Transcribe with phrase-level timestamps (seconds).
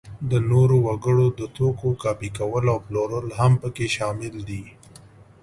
[0.31, 4.63] د نورو وګړو د توکو کاپي کول او پلورل هم په کې شامل دي.